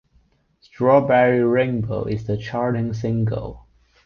"Strawberry 0.61 1.43
Rainbow" 1.43 2.05
is 2.05 2.25
the 2.25 2.35
charting 2.35 2.91
single. 2.91 3.67